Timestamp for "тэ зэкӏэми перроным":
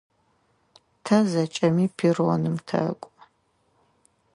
1.05-2.55